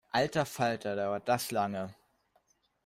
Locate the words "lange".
1.51-1.93